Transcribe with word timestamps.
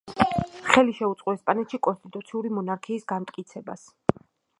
ხელი 0.69 0.95
შეუწყო 0.99 1.35
ესპანეთში 1.37 1.79
კონსტიტუციური 1.87 2.51
მონარქიის 2.57 3.05
განმტკიცებას. 3.13 3.85